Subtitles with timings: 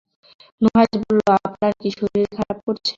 [0.61, 2.89] নুহাশ বলল, আপনার কি শরীর খারাপ করছে?